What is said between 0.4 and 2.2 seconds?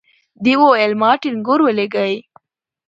دې وويل ما ټنګور ولېږئ.